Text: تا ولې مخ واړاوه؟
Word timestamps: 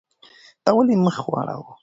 تا 0.63 0.69
ولې 0.75 0.95
مخ 1.05 1.15
واړاوه؟ 1.31 1.71